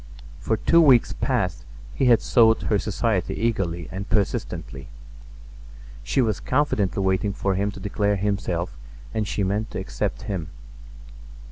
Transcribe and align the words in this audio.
For 0.39 0.57
two 0.57 0.81
weeks 0.81 1.13
past 1.13 1.63
he 1.93 2.05
had 2.05 2.23
sought 2.23 2.63
her 2.63 2.79
society 2.79 3.35
eagerly 3.35 3.87
and 3.91 4.09
persistently. 4.09 4.87
She 6.01 6.23
was 6.23 6.39
confidently 6.39 7.03
waiting 7.03 7.33
for 7.33 7.53
him 7.53 7.69
to 7.69 7.79
declare 7.79 8.15
himself 8.15 8.75
and 9.13 9.27
she 9.27 9.43
meant 9.43 9.69
to 9.69 9.79
accept 9.79 10.23
him. 10.23 10.47